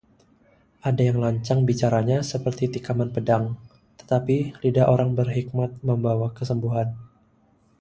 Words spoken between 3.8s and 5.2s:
tetapi lidah orang